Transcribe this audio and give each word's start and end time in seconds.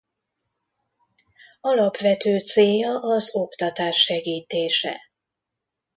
Alapvető 1.61 2.39
célja 2.39 2.99
az 2.99 3.35
oktatás 3.35 3.95
segítése. 4.03 4.99